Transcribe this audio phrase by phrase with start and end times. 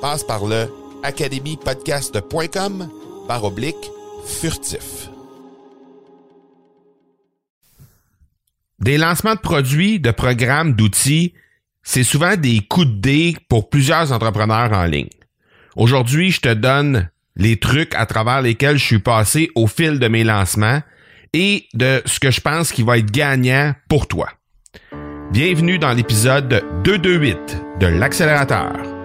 [0.00, 0.68] Passe par le
[1.02, 2.88] academypodcast.com
[3.28, 3.90] par oblique
[4.26, 5.08] furtif.
[8.78, 11.34] Des lancements de produits, de programmes, d'outils,
[11.82, 15.10] c'est souvent des coups de dé pour plusieurs entrepreneurs en ligne.
[15.76, 20.08] Aujourd'hui, je te donne les trucs à travers lesquels je suis passé au fil de
[20.08, 20.80] mes lancements
[21.32, 24.30] et de ce que je pense qui va être gagnant pour toi.
[25.30, 28.99] Bienvenue dans l'épisode 228 de l'accélérateur.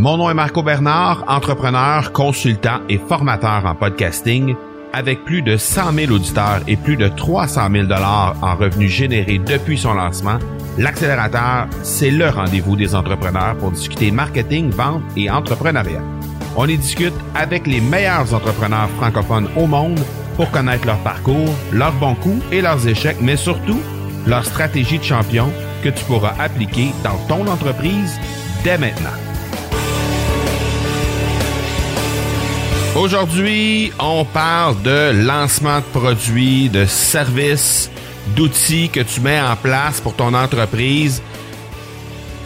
[0.00, 4.54] Mon nom est Marco Bernard, entrepreneur, consultant et formateur en podcasting
[4.94, 9.36] avec plus de 100 000 auditeurs et plus de 300 000 dollars en revenus générés
[9.36, 10.38] depuis son lancement,
[10.78, 16.02] l'accélérateur, c'est le rendez-vous des entrepreneurs pour discuter marketing, vente et entrepreneuriat.
[16.56, 20.00] On y discute avec les meilleurs entrepreneurs francophones au monde
[20.34, 23.82] pour connaître leur parcours, leurs bons coups et leurs échecs, mais surtout
[24.26, 25.52] leur stratégie de champion
[25.84, 28.18] que tu pourras appliquer dans ton entreprise
[28.64, 29.29] dès maintenant.
[32.96, 37.88] Aujourd'hui, on parle de lancement de produits, de services,
[38.34, 41.22] d'outils que tu mets en place pour ton entreprise.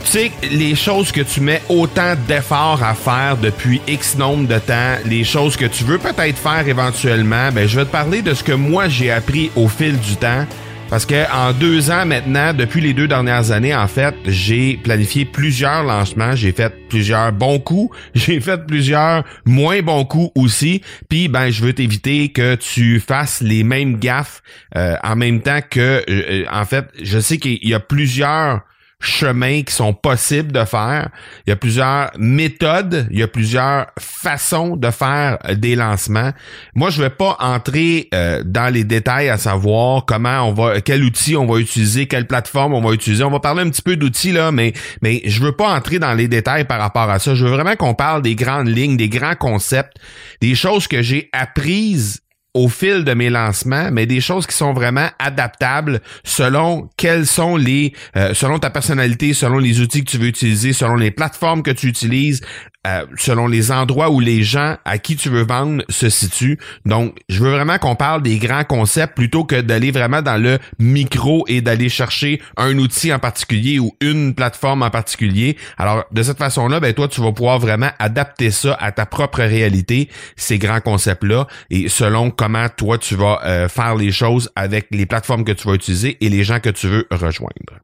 [0.05, 4.59] Tu sais, les choses que tu mets autant d'efforts à faire depuis X nombre de
[4.59, 8.35] temps, les choses que tu veux peut-être faire éventuellement, ben, je vais te parler de
[8.35, 10.47] ce que moi j'ai appris au fil du temps
[10.89, 15.25] parce que en deux ans maintenant, depuis les deux dernières années, en fait, j'ai planifié
[15.25, 20.83] plusieurs lancements, j'ai fait plusieurs bons coups, j'ai fait plusieurs moins bons coups aussi.
[21.09, 24.43] Puis ben, je veux t'éviter que tu fasses les mêmes gaffes
[24.77, 28.63] euh, en même temps que, euh, en fait, je sais qu'il y a plusieurs
[29.01, 31.11] chemins qui sont possibles de faire.
[31.47, 36.33] Il y a plusieurs méthodes, il y a plusieurs façons de faire des lancements.
[36.75, 41.05] Moi, je vais pas entrer euh, dans les détails à savoir comment on va, quel
[41.05, 43.25] outil on va utiliser, quelle plateforme on va utiliser.
[43.25, 44.73] On va parler un petit peu d'outils là, mais
[45.03, 47.35] mais je veux pas entrer dans les détails par rapport à ça.
[47.35, 49.97] Je veux vraiment qu'on parle des grandes lignes, des grands concepts,
[50.41, 52.24] des choses que j'ai apprises
[52.55, 57.57] au fil de mes lancements, mais des choses qui sont vraiment adaptables selon quels sont
[57.57, 61.65] les, euh, selon ta personnalité, selon les outils que tu veux utiliser, selon les plateformes
[61.65, 62.41] que tu utilises,
[62.87, 66.59] euh, selon les endroits où les gens à qui tu veux vendre se situent.
[66.85, 70.59] Donc, je veux vraiment qu'on parle des grands concepts plutôt que d'aller vraiment dans le
[70.79, 75.57] micro et d'aller chercher un outil en particulier ou une plateforme en particulier.
[75.79, 79.39] Alors, de cette façon-là, ben toi, tu vas pouvoir vraiment adapter ça à ta propre
[79.39, 84.89] réalité, ces grands concepts-là, et selon comment toi, tu vas euh, faire les choses avec
[84.91, 87.81] les plateformes que tu vas utiliser et les gens que tu veux rejoindre.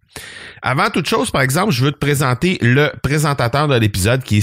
[0.62, 4.40] Avant toute chose, par exemple, je veux te présenter le présentateur de l'épisode qui est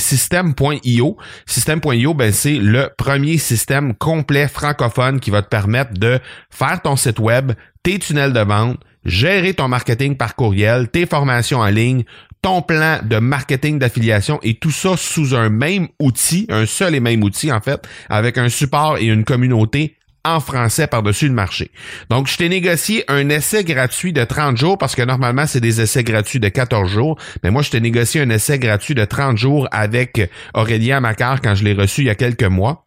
[0.47, 1.17] System.io.
[1.45, 6.19] System.io, ben, c'est le premier système complet francophone qui va te permettre de
[6.49, 7.53] faire ton site web,
[7.83, 12.03] tes tunnels de vente, gérer ton marketing par courriel, tes formations en ligne,
[12.41, 16.99] ton plan de marketing d'affiliation et tout ça sous un même outil, un seul et
[16.99, 19.96] même outil en fait, avec un support et une communauté
[20.27, 21.71] en français par-dessus le marché.
[22.09, 25.81] Donc, je t'ai négocié un essai gratuit de 30 jours parce que normalement, c'est des
[25.81, 27.17] essais gratuits de 14 jours.
[27.43, 31.55] Mais moi, je t'ai négocié un essai gratuit de 30 jours avec Aurélien Macquart quand
[31.55, 32.86] je l'ai reçu il y a quelques mois.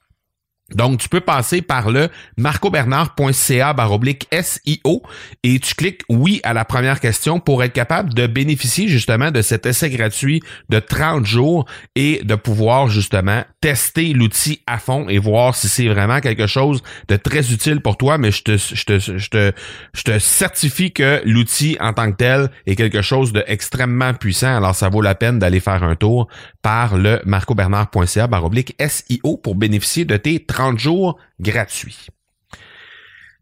[0.74, 5.02] Donc, tu peux passer par le marcobernard.ca baroblique SIO
[5.42, 9.42] et tu cliques oui à la première question pour être capable de bénéficier justement de
[9.42, 15.18] cet essai gratuit de 30 jours et de pouvoir justement tester l'outil à fond et
[15.18, 18.18] voir si c'est vraiment quelque chose de très utile pour toi.
[18.18, 19.52] Mais je te, je te, je te,
[19.92, 24.56] je te certifie que l'outil en tant que tel est quelque chose d'extrêmement puissant.
[24.56, 26.28] Alors, ça vaut la peine d'aller faire un tour
[26.62, 32.08] par le marcobernard.ca baroblique SIO pour bénéficier de tes 30 jours gratuits.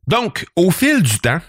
[0.07, 1.41] Donc, au fil du temps,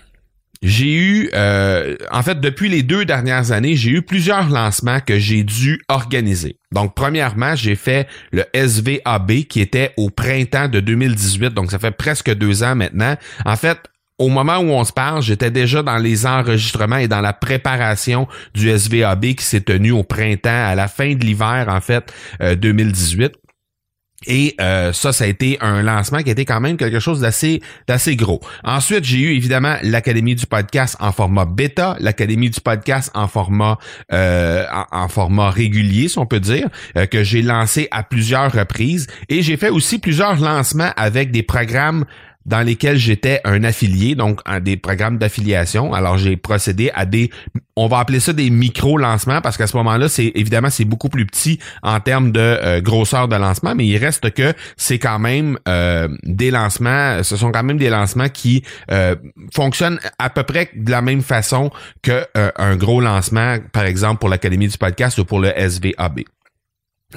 [0.62, 5.18] j'ai eu, euh, en fait, depuis les deux dernières années, j'ai eu plusieurs lancements que
[5.18, 6.58] j'ai dû organiser.
[6.74, 11.92] Donc, premièrement, j'ai fait le SVAB qui était au printemps de 2018, donc ça fait
[11.92, 13.16] presque deux ans maintenant.
[13.46, 13.80] En fait,
[14.18, 18.28] au moment où on se parle, j'étais déjà dans les enregistrements et dans la préparation
[18.54, 23.32] du SVAB qui s'est tenu au printemps, à la fin de l'hiver, en fait, 2018.
[24.28, 27.22] Et euh, ça, ça a été un lancement qui a été quand même quelque chose
[27.22, 28.42] d'assez d'assez gros.
[28.64, 33.78] Ensuite, j'ai eu évidemment l'Académie du podcast en format bêta, l'Académie du podcast en format
[34.12, 36.68] euh, en, format régulier, si on peut dire,
[36.98, 39.08] euh, que j'ai lancé à plusieurs reprises.
[39.30, 42.06] Et j'ai fait aussi plusieurs lancements avec des programmes
[42.50, 45.94] dans lesquels j'étais un affilié, donc des programmes d'affiliation.
[45.94, 47.30] Alors j'ai procédé à des,
[47.76, 51.28] on va appeler ça des micro-lancements parce qu'à ce moment-là, c'est évidemment c'est beaucoup plus
[51.28, 55.60] petit en termes de euh, grosseur de lancement, mais il reste que c'est quand même
[55.68, 59.16] euh, des lancements, ce sont quand même des lancements qui euh,
[59.54, 61.70] fonctionnent à peu près de la même façon
[62.02, 66.22] que un gros lancement, par exemple pour l'Académie du podcast ou pour le SVAB.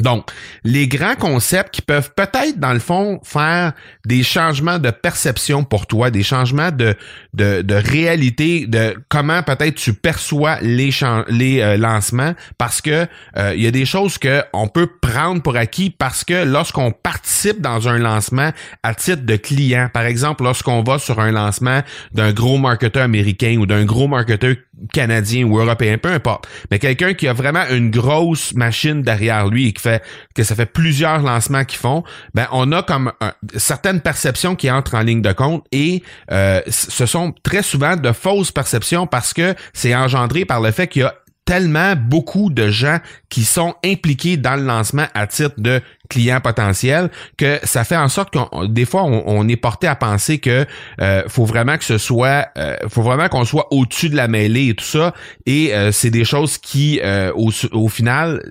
[0.00, 0.30] Donc,
[0.64, 3.74] les grands concepts qui peuvent peut-être, dans le fond, faire
[4.06, 6.96] des changements de perception pour toi, des changements de,
[7.34, 10.90] de, réalité, de comment peut-être tu perçois les,
[11.28, 13.06] les euh, lancements, parce que
[13.36, 16.90] euh, il y a des choses que on peut prendre pour acquis parce que lorsqu'on
[16.90, 18.50] participe dans un lancement
[18.82, 23.58] à titre de client, par exemple, lorsqu'on va sur un lancement d'un gros marketeur américain
[23.58, 24.54] ou d'un gros marketeur
[24.94, 29.68] canadien ou européen, peu importe, mais quelqu'un qui a vraiment une grosse machine derrière lui
[29.82, 30.02] fait
[30.34, 33.12] que ça fait plusieurs lancements qu'ils font, ben on a comme
[33.56, 38.12] certaines perceptions qui entrent en ligne de compte et euh, ce sont très souvent de
[38.12, 41.14] fausses perceptions parce que c'est engendré par le fait qu'il y a
[41.44, 42.98] tellement beaucoup de gens
[43.28, 48.08] qui sont impliqués dans le lancement à titre de clients potentiels que ça fait en
[48.08, 50.66] sorte que des fois on, est porté à penser que
[51.00, 54.68] euh, faut vraiment que ce soit euh, faut vraiment qu'on soit au-dessus de la mêlée
[54.68, 55.14] et tout ça.
[55.46, 57.00] Et euh, c'est des choses qui
[57.34, 58.42] au, au final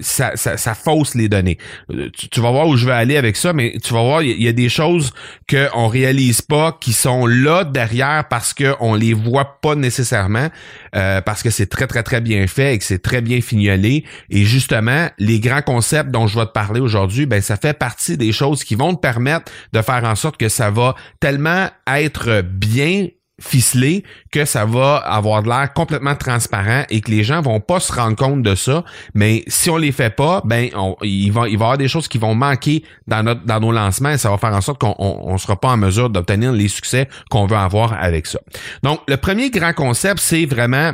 [0.00, 1.58] ça, ça, ça, fausse les données.
[1.90, 4.42] Euh, tu, vas voir où je vais aller avec ça, mais tu vas voir, il
[4.42, 5.12] y, a des choses
[5.48, 10.48] qu'on réalise pas qui sont là derrière parce qu'on les voit pas nécessairement,
[10.94, 14.04] euh, parce que c'est très, très, très bien fait et que c'est très bien fignolé.
[14.30, 18.16] Et justement, les grands concepts dont je vais te parler aujourd'hui, ben ça fait partie
[18.16, 22.42] des choses qui vont te permettre de faire en sorte que ça va tellement être
[22.42, 23.08] bien
[23.42, 27.80] ficelé que ça va avoir de l'air complètement transparent et que les gens vont pas
[27.80, 28.84] se rendre compte de ça.
[29.14, 30.68] Mais si on les fait pas, ben
[31.02, 34.18] il va il va y avoir des choses qui vont manquer dans nos lancements et
[34.18, 37.46] ça va faire en sorte qu'on on, sera pas en mesure d'obtenir les succès qu'on
[37.46, 38.38] veut avoir avec ça.
[38.82, 40.92] Donc le premier grand concept c'est vraiment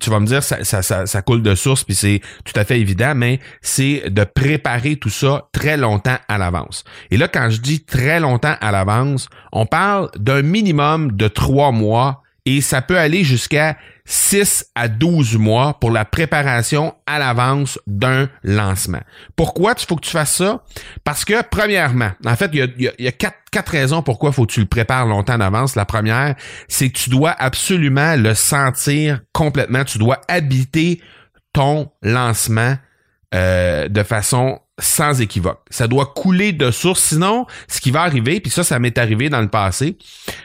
[0.00, 2.80] tu vas me dire ça, ça, ça, coule de source puis c'est tout à fait
[2.80, 6.84] évident mais c'est de préparer tout ça très longtemps à l'avance.
[7.10, 11.72] Et là quand je dis très longtemps à l'avance on parle d'un minimum de trois
[11.72, 13.76] mois et ça peut aller jusqu'à
[14.06, 19.00] 6 à 12 mois pour la préparation à l'avance d'un lancement.
[19.34, 20.62] Pourquoi il faut que tu fasses ça?
[21.04, 24.66] Parce que, premièrement, en fait, il y a, quatre, raisons pourquoi faut que tu le
[24.66, 25.74] prépares longtemps en avance.
[25.74, 26.34] La première,
[26.68, 29.84] c'est que tu dois absolument le sentir complètement.
[29.84, 31.00] Tu dois habiter
[31.54, 32.76] ton lancement
[33.34, 35.60] euh, de façon sans équivoque.
[35.70, 37.02] Ça doit couler de source.
[37.02, 39.96] Sinon, ce qui va arriver, puis ça, ça m'est arrivé dans le passé,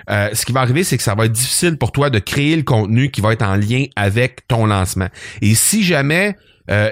[0.09, 2.55] euh, ce qui va arriver, c'est que ça va être difficile pour toi de créer
[2.55, 5.07] le contenu qui va être en lien avec ton lancement.
[5.41, 6.35] Et si jamais
[6.69, 6.91] euh,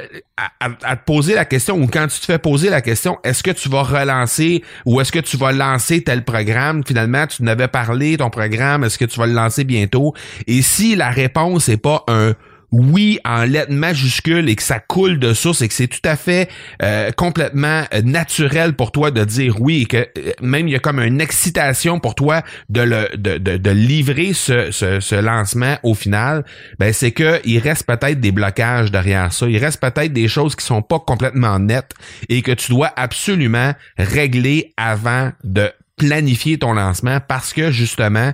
[0.49, 3.51] à, te poser la question ou quand tu te fais poser la question, est-ce que
[3.51, 6.83] tu vas relancer ou est-ce que tu vas lancer tel programme?
[6.85, 10.15] Finalement, tu n'avais parlé ton programme, est-ce que tu vas le lancer bientôt?
[10.47, 12.33] Et si la réponse n'est pas un
[12.71, 16.15] oui en lettres majuscules et que ça coule de source et que c'est tout à
[16.15, 16.49] fait
[16.81, 20.75] euh, complètement euh, naturel pour toi de dire oui et que euh, même il y
[20.75, 25.77] a comme une excitation pour toi de le de, de, livrer ce, ce, ce, lancement
[25.83, 26.43] au final,
[26.79, 30.55] ben c'est que il reste peut-être des blocages derrière ça, il reste peut-être des choses
[30.55, 31.91] qui sont pas complètement nettes
[32.29, 38.33] et que tu dois absolument régler avant de planifier ton lancement parce que justement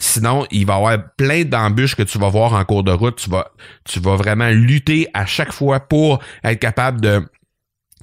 [0.00, 3.16] Sinon, il va y avoir plein d'embûches que tu vas voir en cours de route.
[3.16, 3.52] Tu vas,
[3.84, 7.22] tu vas vraiment lutter à chaque fois pour être capable de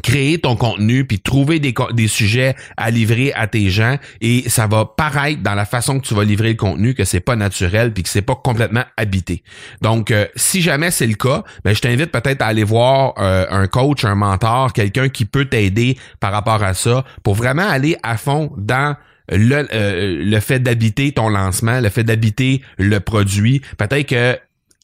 [0.04, 4.86] créer ton contenu puis trouver des, sujets à livrer à tes gens et ça va
[4.86, 8.04] paraître dans la façon que tu vas livrer le contenu que c'est pas naturel puis
[8.04, 9.44] que c'est pas complètement habité.
[9.82, 13.46] Donc euh, si jamais c'est le cas, ben je t'invite peut-être à aller voir euh,
[13.50, 17.98] un coach, un mentor, quelqu'un qui peut t'aider par rapport à ça pour vraiment aller
[18.04, 18.96] à fond dans
[19.30, 23.62] le, euh, le fait d'habiter ton lancement, le fait d'habiter le produit.
[23.78, 24.40] Peut-être que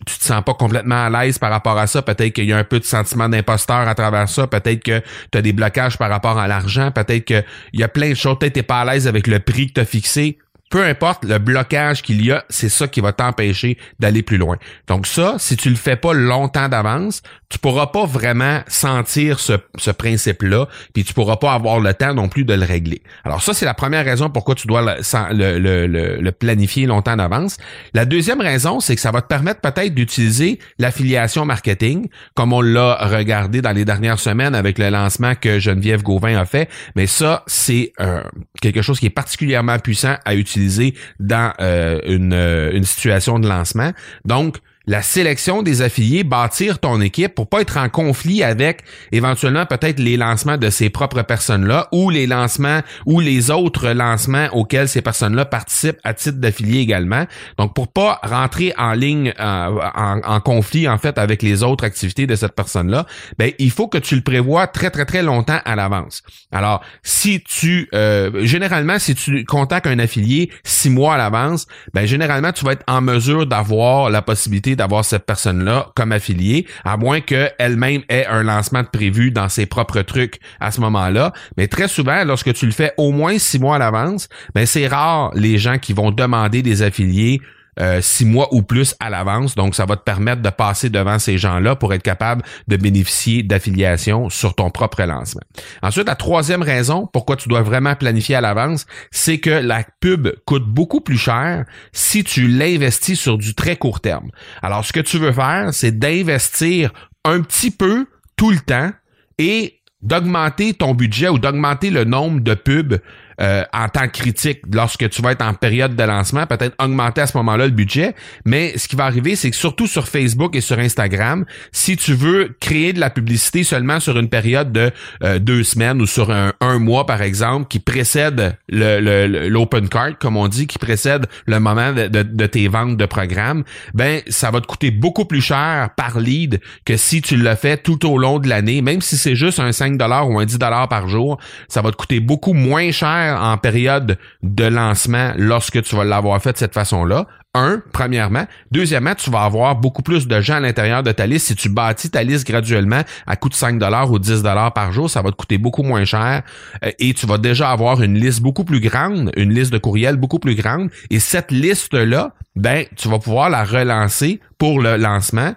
[0.05, 2.01] tu te sens pas complètement à l'aise par rapport à ça.
[2.01, 4.47] Peut-être qu'il y a un peu de sentiment d'imposteur à travers ça.
[4.47, 6.91] Peut-être que tu as des blocages par rapport à l'argent.
[6.91, 8.37] Peut-être qu'il y a plein de choses.
[8.39, 10.37] Peut-être que tu pas à l'aise avec le prix que tu as fixé
[10.73, 14.57] peu importe le blocage qu'il y a, c'est ça qui va t'empêcher d'aller plus loin.
[14.87, 17.21] Donc ça, si tu le fais pas longtemps d'avance,
[17.53, 19.53] tu pourras pas vraiment sentir ce,
[19.91, 23.03] principe-là, puis tu pourras pas avoir le temps non plus de le régler.
[23.23, 27.57] Alors ça, c'est la première raison pourquoi tu dois le, planifier longtemps d'avance.
[27.93, 32.61] La deuxième raison, c'est que ça va te permettre peut-être d'utiliser l'affiliation marketing, comme on
[32.61, 36.67] l'a regardé dans les dernières semaines avec le lancement que Geneviève Gauvin a fait.
[36.95, 38.23] Mais ça, c'est euh,
[38.63, 43.91] quelque chose qui est particulièrement puissant à utiliser dans euh, euh, une situation de lancement.
[44.25, 48.81] Donc, la sélection des affiliés, bâtir ton équipe pour pas être en conflit avec
[49.13, 54.47] éventuellement peut-être les lancements de ces propres personnes-là ou les lancements ou les autres lancements
[54.51, 57.25] auxquels ces personnes-là participent à titre d'affilié également.
[57.57, 62.27] Donc pour pas rentrer en ligne euh, en, conflit en fait avec les autres activités
[62.27, 63.05] de cette personne-là,
[63.37, 66.23] ben il faut que tu le prévois très très très longtemps à l'avance.
[66.51, 72.05] Alors si tu euh, généralement si tu contactes un affilié six mois à l'avance, ben
[72.05, 76.97] généralement tu vas être en mesure d'avoir la possibilité d'avoir cette personne-là comme affiliée, à
[76.97, 81.33] moins qu'elle-même ait un lancement de prévu dans ses propres trucs à ce moment-là.
[81.57, 84.87] Mais très souvent, lorsque tu le fais au moins six mois à l'avance, ben c'est
[84.87, 87.41] rare les gens qui vont demander des affiliés
[87.79, 89.55] euh, six mois ou plus à l'avance.
[89.55, 93.43] Donc, ça va te permettre de passer devant ces gens-là pour être capable de bénéficier
[93.43, 95.41] d'affiliation sur ton propre lancement.
[95.81, 100.29] Ensuite, la troisième raison pourquoi tu dois vraiment planifier à l'avance, c'est que la pub
[100.45, 104.29] coûte beaucoup plus cher si tu l'investis sur du très court terme.
[104.61, 106.91] Alors, ce que tu veux faire, c'est d'investir
[107.25, 108.91] un petit peu tout le temps
[109.37, 112.99] et d'augmenter ton budget ou d'augmenter le nombre de pubs
[113.41, 117.27] euh, en temps critique lorsque tu vas être en période de lancement, peut-être augmenter à
[117.27, 118.15] ce moment-là le budget.
[118.45, 122.13] Mais ce qui va arriver, c'est que surtout sur Facebook et sur Instagram, si tu
[122.13, 124.91] veux créer de la publicité seulement sur une période de
[125.23, 130.47] euh, deux semaines ou sur un, mois, par exemple, qui précède l'open card, comme on
[130.47, 133.63] dit, qui précède le moment de, de, tes ventes de programme,
[133.93, 137.77] ben ça va te coûter beaucoup plus cher par lead que si tu le fais
[137.77, 140.57] tout au long de l'année, même si c'est juste un 5 ou un 10
[140.89, 141.37] par jour,
[141.67, 146.41] ça va te coûter beaucoup moins cher en période de lancement lorsque tu vas l'avoir
[146.41, 147.25] fait de cette façon-là.
[147.55, 148.47] Un, premièrement.
[148.71, 151.47] Deuxièmement, tu vas avoir beaucoup plus de gens à l'intérieur de ta liste.
[151.47, 154.41] Si tu bâtis ta liste graduellement à coût de 5 ou 10
[154.73, 156.41] par jour, ça va te coûter beaucoup moins cher
[156.83, 160.17] euh, et tu vas déjà avoir une liste beaucoup plus grande, une liste de courriels
[160.17, 160.89] beaucoup plus grande.
[161.11, 165.53] Et cette liste-là, ben, tu vas pouvoir la relancer pour le lancement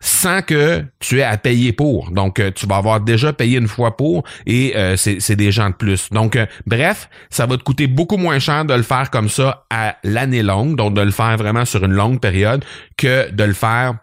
[0.00, 2.10] sans que tu aies à payer pour.
[2.10, 5.68] Donc, euh, tu vas avoir déjà payé une fois pour et euh, c'est des gens
[5.68, 6.08] de plus.
[6.10, 9.64] Donc, euh, bref, ça va te coûter beaucoup moins cher de le faire comme ça
[9.70, 12.64] à l'année longue, donc de le faire vraiment sur une longue période
[12.96, 13.96] que de le faire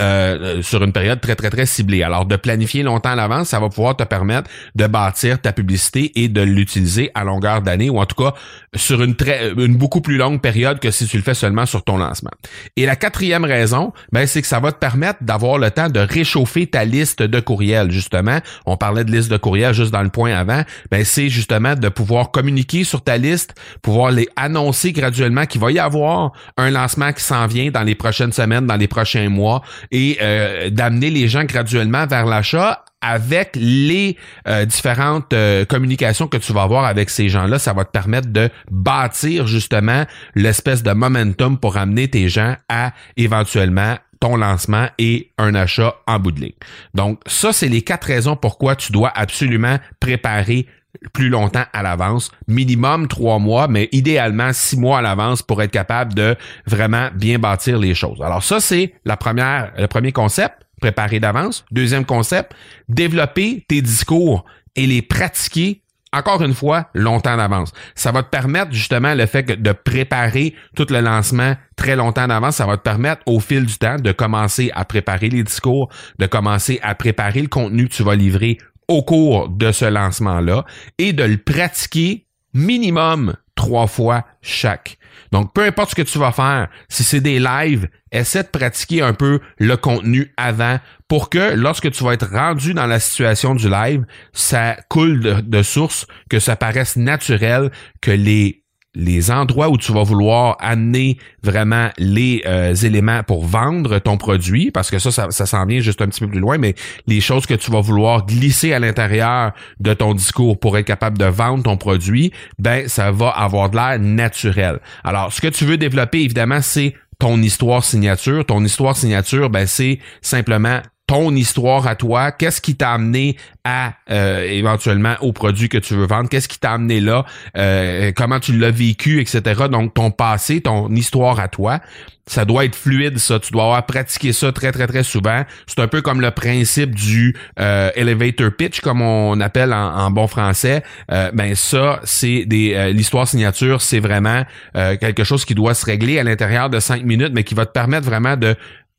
[0.00, 2.02] euh, sur une période très très très ciblée.
[2.02, 6.10] Alors de planifier longtemps à l'avance, ça va pouvoir te permettre de bâtir ta publicité
[6.20, 8.34] et de l'utiliser à longueur d'année ou en tout cas
[8.74, 11.84] sur une très une beaucoup plus longue période que si tu le fais seulement sur
[11.84, 12.32] ton lancement.
[12.74, 16.00] Et la quatrième raison, ben c'est que ça va te permettre d'avoir le temps de
[16.00, 18.40] réchauffer ta liste de courriels justement.
[18.66, 21.88] On parlait de liste de courriels juste dans le point avant, ben c'est justement de
[21.88, 27.12] pouvoir communiquer sur ta liste, pouvoir les annoncer graduellement qu'il va y avoir un lancement
[27.12, 31.28] qui s'en vient dans les prochaines semaines, dans les prochains mois et euh, d'amener les
[31.28, 34.16] gens graduellement vers l'achat avec les
[34.48, 38.28] euh, différentes euh, communications que tu vas avoir avec ces gens-là, ça va te permettre
[38.28, 40.04] de bâtir justement
[40.34, 46.18] l'espèce de momentum pour amener tes gens à éventuellement ton lancement et un achat en
[46.18, 46.54] bout de ligne.
[46.94, 50.66] Donc ça, c'est les quatre raisons pourquoi tu dois absolument préparer
[51.12, 55.70] plus longtemps à l'avance, minimum trois mois, mais idéalement six mois à l'avance pour être
[55.70, 56.36] capable de
[56.66, 58.20] vraiment bien bâtir les choses.
[58.22, 61.64] Alors ça, c'est la première, le premier concept, préparer d'avance.
[61.70, 62.52] Deuxième concept,
[62.88, 67.72] développer tes discours et les pratiquer encore une fois, longtemps d'avance.
[67.94, 72.56] Ça va te permettre justement le fait de préparer tout le lancement très longtemps d'avance.
[72.56, 76.26] Ça va te permettre au fil du temps de commencer à préparer les discours, de
[76.26, 80.64] commencer à préparer le contenu que tu vas livrer au cours de ce lancement-là
[80.98, 84.98] et de le pratiquer minimum trois fois chaque.
[85.32, 89.02] Donc, peu importe ce que tu vas faire, si c'est des lives, essaie de pratiquer
[89.02, 90.78] un peu le contenu avant
[91.08, 95.40] pour que lorsque tu vas être rendu dans la situation du live, ça coule de,
[95.40, 98.62] de source, que ça paraisse naturel, que les
[98.96, 104.70] les endroits où tu vas vouloir amener vraiment les euh, éléments pour vendre ton produit,
[104.70, 106.74] parce que ça, ça, ça s'en vient juste un petit peu plus loin, mais
[107.06, 111.18] les choses que tu vas vouloir glisser à l'intérieur de ton discours pour être capable
[111.18, 114.80] de vendre ton produit, ben ça va avoir de l'air naturel.
[115.04, 118.44] Alors, ce que tu veux développer, évidemment, c'est ton histoire signature.
[118.44, 123.94] Ton histoire signature, ben c'est simplement ton histoire à toi, qu'est-ce qui t'a amené à
[124.10, 127.24] euh, éventuellement au produit que tu veux vendre, qu'est-ce qui t'a amené là,
[127.56, 129.64] euh, comment tu l'as vécu, etc.
[129.70, 131.80] Donc ton passé, ton histoire à toi,
[132.28, 133.38] ça doit être fluide, ça.
[133.38, 135.44] Tu dois avoir pratiqué ça très très très souvent.
[135.68, 140.26] C'est un peu comme le principe du euh, elevator pitch, comme on appelle en, bon
[140.26, 140.82] français.
[141.08, 144.44] ben ça, c'est des l'histoire signature, c'est vraiment
[144.74, 147.72] quelque chose qui doit se régler à l'intérieur de cinq minutes, mais qui va te
[147.72, 148.56] permettre vraiment de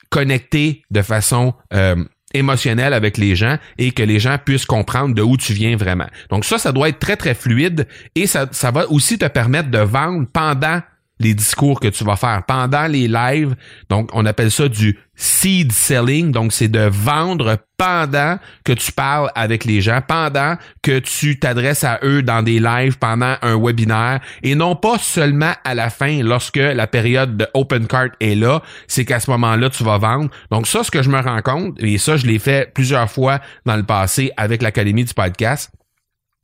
[0.10, 5.22] connecter de façon euh, émotionnelle avec les gens et que les gens puissent comprendre de
[5.22, 6.08] où tu viens vraiment.
[6.30, 9.70] Donc ça, ça doit être très, très fluide et ça, ça va aussi te permettre
[9.70, 10.82] de vendre pendant
[11.19, 13.55] les discours que tu vas faire pendant les lives.
[13.89, 16.31] Donc, on appelle ça du seed selling.
[16.31, 21.83] Donc, c'est de vendre pendant que tu parles avec les gens, pendant que tu t'adresses
[21.83, 26.21] à eux dans des lives, pendant un webinaire, et non pas seulement à la fin,
[26.24, 30.29] lorsque la période de open cart est là, c'est qu'à ce moment-là, tu vas vendre.
[30.51, 33.39] Donc, ça, ce que je me rends compte, et ça, je l'ai fait plusieurs fois
[33.65, 35.71] dans le passé avec l'Académie du podcast,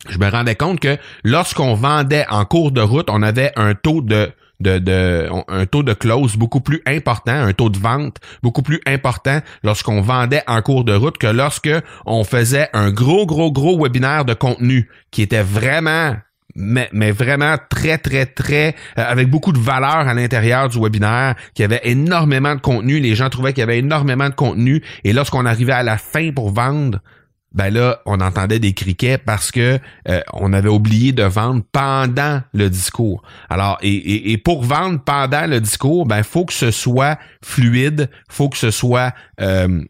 [0.09, 4.01] je me rendais compte que lorsqu'on vendait en cours de route, on avait un taux
[4.01, 8.81] de de, un taux de close beaucoup plus important, un taux de vente beaucoup plus
[8.86, 11.72] important lorsqu'on vendait en cours de route que lorsque
[12.05, 16.15] on faisait un gros, gros, gros webinaire de contenu qui était vraiment
[16.55, 21.36] mais, mais vraiment très, très, très, euh, avec beaucoup de valeur à l'intérieur du webinaire,
[21.55, 23.00] qui avait énormément de contenu.
[23.00, 24.83] Les gens trouvaient qu'il y avait énormément de contenu.
[25.03, 27.00] Et lorsqu'on arrivait à la fin pour vendre,
[27.53, 32.41] ben là, on entendait des criquets parce que euh, on avait oublié de vendre pendant
[32.53, 33.24] le discours.
[33.50, 38.50] Alors, et, et, pour vendre pendant le discours, ben faut que ce soit fluide, faut
[38.50, 39.83] que ce soit euh,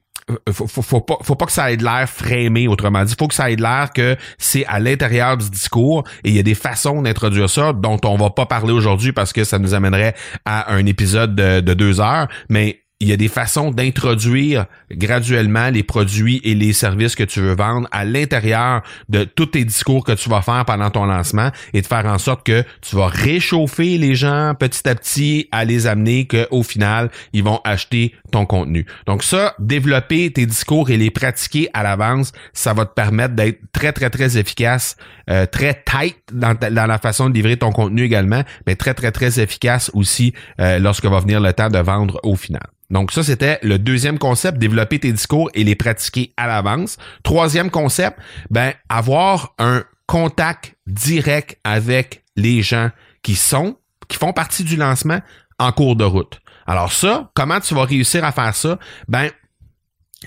[0.51, 3.15] faut, faut, pas, faut pas que ça ait de l'air frémé, autrement dit.
[3.17, 6.39] Faut que ça ait de l'air que c'est à l'intérieur du discours et il y
[6.39, 9.74] a des façons d'introduire ça dont on va pas parler aujourd'hui parce que ça nous
[9.74, 10.15] amènerait
[10.46, 12.27] à un épisode de, de deux heures.
[12.50, 17.42] Mais il y a des façons d'introduire graduellement les produits et les services que tu
[17.42, 21.51] veux vendre à l'intérieur de tous tes discours que tu vas faire pendant ton lancement
[21.74, 25.66] et de faire en sorte que tu vas réchauffer les gens petit à petit à
[25.66, 28.85] les amener qu'au final, ils vont acheter ton contenu.
[29.05, 33.59] Donc ça, développer tes discours et les pratiquer à l'avance, ça va te permettre d'être
[33.74, 34.96] très, très, très efficace,
[35.29, 39.42] euh, très tight dans, la façon de livrer ton contenu également, mais très, très, très
[39.42, 42.63] efficace aussi euh, lorsque va venir le temps de vendre au final.
[42.94, 46.98] Donc ça, c'était le deuxième concept, développer tes discours et les pratiquer à l'avance.
[47.24, 48.20] Troisième concept,
[48.51, 52.92] ben, avoir un contact direct avec les gens
[53.24, 53.77] qui sont,
[54.08, 55.20] qui font partie du lancement
[55.58, 56.40] en cours de route.
[56.68, 58.77] Alors ça, comment tu vas réussir à faire ça?
[59.08, 59.32] Ben,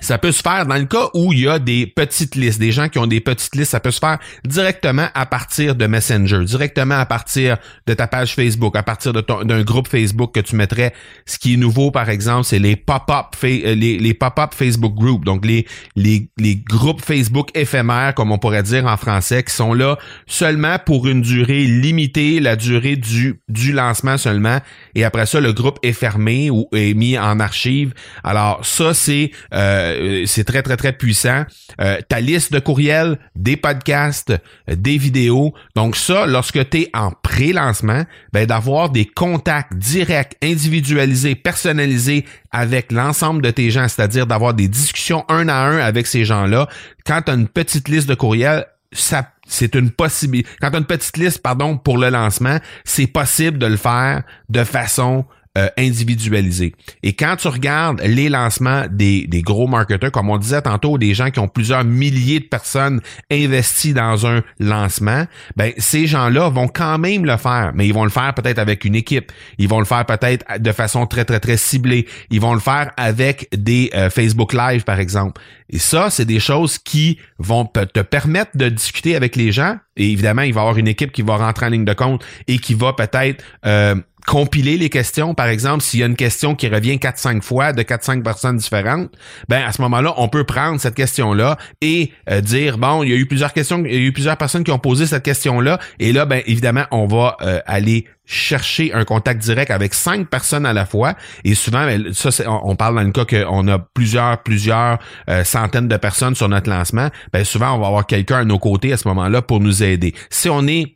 [0.00, 2.72] ça peut se faire dans le cas où il y a des petites listes, des
[2.72, 6.44] gens qui ont des petites listes, ça peut se faire directement à partir de Messenger,
[6.44, 7.56] directement à partir
[7.86, 10.92] de ta page Facebook, à partir d'un groupe Facebook que tu mettrais.
[11.24, 15.44] Ce qui est nouveau, par exemple, c'est les pop-up euh, les, pop-up Facebook groups, donc
[15.44, 19.98] les, les, les groupes Facebook éphémères, comme on pourrait dire en français, qui sont là
[20.26, 24.58] seulement pour une durée limitée, la durée du, du lancement seulement,
[24.94, 27.92] et après ça, le groupe est fermé ou est mis en archive.
[28.24, 31.44] Alors ça, c'est euh, euh, c'est très, très, très puissant.
[31.80, 35.54] Euh, ta liste de courriels, des podcasts, euh, des vidéos.
[35.74, 42.92] Donc ça, lorsque tu es en pré-lancement, ben, d'avoir des contacts directs, individualisés, personnalisés avec
[42.92, 46.68] l'ensemble de tes gens, c'est-à-dire d'avoir des discussions un à un avec ces gens-là.
[47.04, 50.48] Quand tu as une petite liste de courriels, ça c'est une possibilité.
[50.60, 54.22] Quand tu as une petite liste, pardon, pour le lancement, c'est possible de le faire
[54.48, 55.24] de façon
[55.56, 56.74] euh, individualisé.
[57.02, 61.14] Et quand tu regardes les lancements des, des gros marketeurs, comme on disait tantôt, des
[61.14, 65.24] gens qui ont plusieurs milliers de personnes investies dans un lancement,
[65.56, 68.84] ben ces gens-là vont quand même le faire, mais ils vont le faire peut-être avec
[68.84, 69.32] une équipe.
[69.58, 72.06] Ils vont le faire peut-être de façon très très très ciblée.
[72.30, 75.40] Ils vont le faire avec des euh, Facebook Live par exemple.
[75.70, 79.78] Et ça, c'est des choses qui vont te permettre de discuter avec les gens.
[79.96, 82.24] Et évidemment, il va y avoir une équipe qui va rentrer en ligne de compte
[82.46, 85.34] et qui va peut-être euh, compiler les questions.
[85.34, 89.10] Par exemple, s'il y a une question qui revient 4-5 fois de 4-5 personnes différentes,
[89.48, 93.12] ben à ce moment-là, on peut prendre cette question-là et euh, dire bon, il y
[93.12, 95.78] a eu plusieurs questions, il y a eu plusieurs personnes qui ont posé cette question-là,
[96.00, 100.66] et là, ben évidemment, on va euh, aller chercher un contact direct avec cinq personnes
[100.66, 101.14] à la fois.
[101.44, 104.98] Et souvent ben, ça on, parle dans le cas qu'on a plusieurs plusieurs
[105.30, 107.08] euh, centaines de personnes sur notre lancement.
[107.32, 110.12] Ben souvent on va avoir quelqu'un à nos côtés à ce moment-là pour nous aider.
[110.28, 110.95] Si on est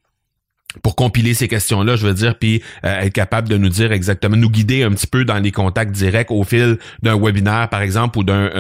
[0.83, 4.37] pour compiler ces questions-là, je veux dire, puis euh, être capable de nous dire exactement,
[4.37, 8.19] nous guider un petit peu dans les contacts directs au fil d'un webinaire, par exemple,
[8.19, 8.51] ou d'un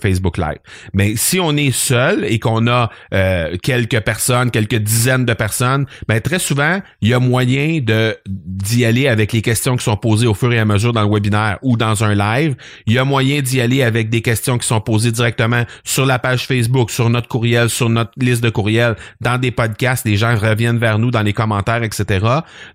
[0.00, 0.58] Facebook Live.
[0.94, 5.86] Mais si on est seul et qu'on a euh, quelques personnes, quelques dizaines de personnes,
[6.08, 9.96] ben très souvent, il y a moyen de d'y aller avec les questions qui sont
[9.96, 12.54] posées au fur et à mesure dans le webinaire ou dans un live.
[12.86, 16.18] Il y a moyen d'y aller avec des questions qui sont posées directement sur la
[16.18, 20.06] page Facebook, sur notre courriel, sur notre liste de courriels, dans des podcasts.
[20.06, 22.26] Les gens reviennent vers nous dans les commentaires, etc.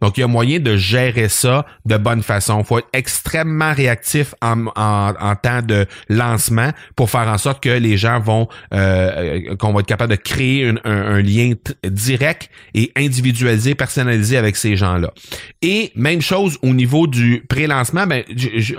[0.01, 2.63] Donc, il y a moyen de gérer ça de bonne façon.
[2.63, 7.97] Faut être extrêmement réactif en, en, temps de lancement pour faire en sorte que les
[7.97, 14.37] gens vont, euh, qu'on va être capable de créer un, lien direct et individualisé, personnalisé
[14.37, 15.11] avec ces gens-là.
[15.61, 18.23] Et même chose au niveau du pré-lancement, ben,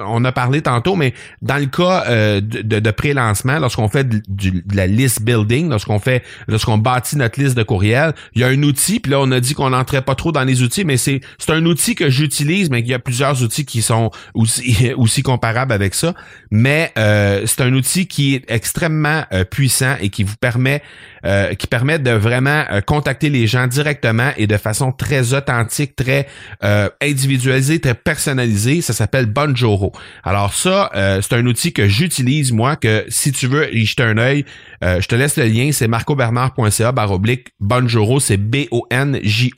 [0.06, 4.22] on a parlé tantôt, mais dans le cas euh, de, de pré-lancement, lorsqu'on fait de,
[4.28, 8.48] de, la list building, lorsqu'on fait, lorsqu'on bâtit notre liste de courriels, il y a
[8.48, 10.84] un outil, puis là on a dit qu'on on n'entrait pas trop dans les outils,
[10.84, 14.90] mais c'est un outil que j'utilise, mais il y a plusieurs outils qui sont aussi
[14.96, 16.14] aussi comparables avec ça.
[16.50, 20.82] Mais euh, c'est un outil qui est extrêmement euh, puissant et qui vous permet
[21.26, 26.28] euh, qui permet de vraiment contacter les gens directement et de façon très authentique, très
[27.00, 28.80] individualisée, très personnalisée.
[28.80, 29.92] Ça s'appelle Bonjoro.
[30.22, 32.76] Alors ça, c'est un outil que j'utilise moi.
[32.76, 34.44] Que si tu veux y jeter un œil,
[34.80, 35.70] je te laisse le lien.
[35.72, 38.20] C'est marcobernard.ca baroblique Bonjoro.
[38.20, 38.66] C'est B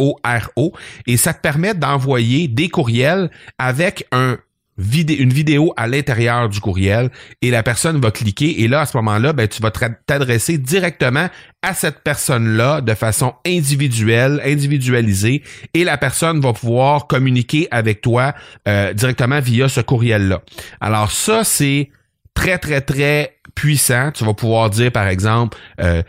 [0.01, 0.73] O J o
[1.07, 4.39] et ça te permet d'envoyer des courriels avec un
[4.79, 7.11] une vidéo à l'intérieur du courriel
[7.43, 11.29] et la personne va cliquer et là à ce moment-là ben, tu vas t'adresser directement
[11.63, 15.43] à cette personne-là de façon individuelle, individualisée
[15.75, 18.35] et la personne va pouvoir communiquer avec toi
[18.69, 20.43] euh, directement via ce courriel-là.
[20.81, 21.91] Alors ça c'est
[22.33, 24.13] très très très puissant.
[24.13, 26.03] Tu vas pouvoir dire par exemple euh,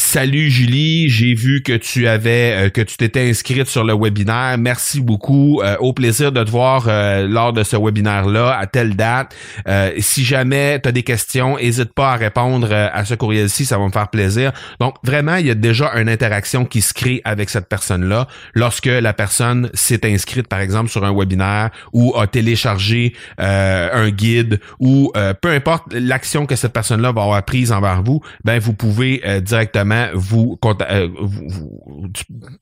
[0.00, 4.56] Salut Julie, j'ai vu que tu avais euh, que tu t'étais inscrite sur le webinaire.
[4.56, 5.60] Merci beaucoup.
[5.60, 9.34] Euh, au plaisir de te voir euh, lors de ce webinaire-là à telle date.
[9.98, 13.86] si jamais tu as des questions, n'hésite pas à répondre à ce courriel-ci, ça va
[13.86, 14.52] me faire plaisir.
[14.78, 18.86] Donc vraiment, il y a déjà une interaction qui se crée avec cette personne-là lorsque
[18.86, 25.12] la personne s'est inscrite par exemple sur un webinaire ou a téléchargé un guide ou
[25.42, 29.87] peu importe l'action que cette personne-là va avoir prise envers vous, ben vous pouvez directement
[29.92, 31.08] euh,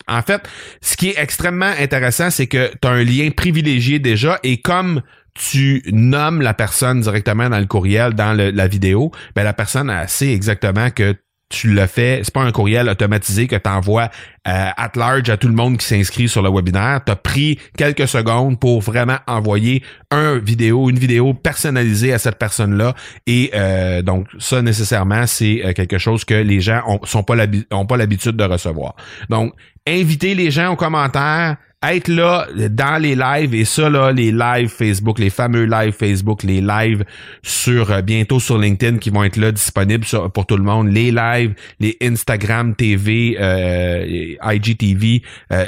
[0.09, 0.49] en fait,
[0.81, 5.03] ce qui est extrêmement intéressant, c'est que tu as un lien privilégié déjà et comme
[5.35, 10.33] tu nommes la personne directement dans le courriel, dans la vidéo, ben la personne sait
[10.33, 11.15] exactement que
[11.49, 14.11] tu le fais, c'est pas un courriel automatisé que tu envoies
[14.49, 17.01] euh, large à tout le monde qui s'inscrit sur le webinaire.
[17.05, 22.39] Tu as pris quelques secondes pour vraiment envoyer un vidéo, une vidéo personnalisée à cette
[22.39, 22.95] personne-là.
[23.27, 27.37] Et euh, donc, ça, nécessairement, c'est euh, quelque chose que les gens ont, sont pas
[27.71, 28.97] ont pas l'habitude de recevoir.
[29.29, 29.53] Donc,
[29.87, 34.69] invitez les gens aux commentaires être là dans les lives et ça là les lives
[34.69, 37.05] Facebook les fameux lives Facebook les lives
[37.43, 40.89] sur euh, bientôt sur LinkedIn qui vont être là disponibles pour tout le monde.
[40.89, 45.67] Les lives les Instagram TV euh, IGTV euh,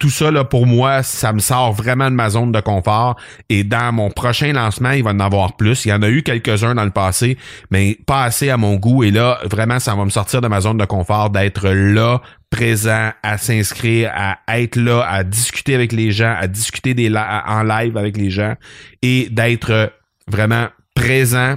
[0.00, 3.16] tout ça là pour moi ça me sort vraiment de ma zone de confort.
[3.48, 5.84] Et dans mon prochain lancement il va en avoir plus.
[5.84, 7.38] Il y en a eu quelques-uns dans le passé
[7.70, 9.04] mais pas assez à mon goût.
[9.04, 13.12] Et là vraiment ça va me sortir de ma zone de confort d'être là présent,
[13.22, 17.96] à s'inscrire, à être là, à discuter avec les gens, à discuter des en live
[17.96, 18.54] avec les gens
[19.02, 19.92] et d'être
[20.26, 21.56] vraiment présent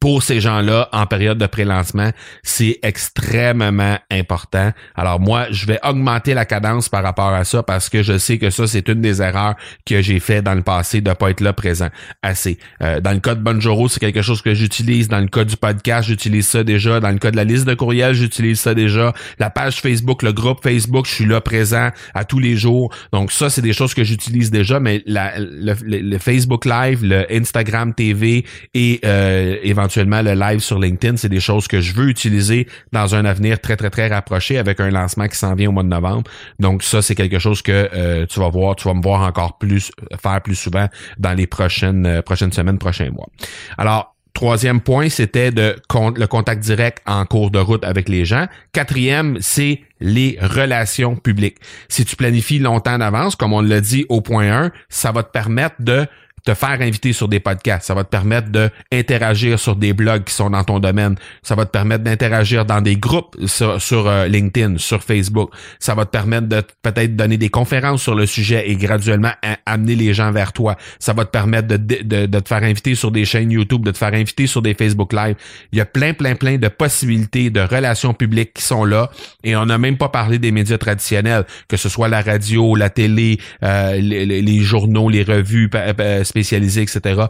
[0.00, 2.10] pour ces gens-là, en période de pré-lancement,
[2.42, 4.72] c'est extrêmement important.
[4.96, 8.38] Alors moi, je vais augmenter la cadence par rapport à ça parce que je sais
[8.38, 9.54] que ça, c'est une des erreurs
[9.86, 11.88] que j'ai fait dans le passé de pas être là présent
[12.22, 12.58] assez.
[12.82, 15.08] Euh, dans le cas de Bonjour, c'est quelque chose que j'utilise.
[15.08, 17.00] Dans le cas du podcast, j'utilise ça déjà.
[17.00, 19.14] Dans le cas de la liste de courriels, j'utilise ça déjà.
[19.38, 22.92] La page Facebook, le groupe Facebook, je suis là présent à tous les jours.
[23.12, 28.44] Donc ça, c'est des choses que j'utilise déjà, mais le, Facebook Live, le Instagram TV
[28.74, 33.14] et euh, éventuellement le live sur LinkedIn, c'est des choses que je veux utiliser dans
[33.14, 35.88] un avenir très, très, très rapproché avec un lancement qui s'en vient au mois de
[35.88, 36.30] novembre.
[36.58, 39.58] Donc ça, c'est quelque chose que euh, tu vas voir, tu vas me voir encore
[39.58, 43.28] plus faire plus souvent dans les prochaines, euh, prochaines semaines, prochains mois.
[43.76, 45.74] Alors, Troisième point, c'était de
[46.14, 48.46] le contact direct en cours de route avec les gens.
[48.72, 51.56] Quatrième, c'est les relations publiques.
[51.88, 55.32] Si tu planifies longtemps d'avance, comme on l'a dit au point 1, ça va te
[55.32, 56.06] permettre de
[56.44, 57.86] te faire inviter sur des podcasts.
[57.86, 61.16] Ça va te permettre d'interagir sur des blogs qui sont dans ton domaine.
[61.42, 65.50] Ça va te permettre d'interagir dans des groupes sur, euh, LinkedIn, sur Facebook.
[65.78, 69.32] Ça va te permettre de peut-être donner des conférences sur le sujet et graduellement
[69.66, 70.76] amener les gens vers toi.
[70.98, 73.90] Ça va te permettre de, de, de, te faire inviter sur des chaînes YouTube, de
[73.90, 75.36] te faire inviter sur des Facebook Live.
[75.72, 79.10] Il y a plein, plein, plein de possibilités de relations publiques qui sont là.
[79.44, 82.90] Et on n'a même pas parlé des médias traditionnels, que ce soit la radio, la
[82.90, 85.70] télé, euh, les, journaux, les revues
[86.28, 87.22] spécialisés, etc.